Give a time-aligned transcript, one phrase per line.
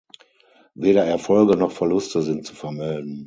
[0.73, 3.19] Weder Erfolge noch Verluste sind zu vermelden.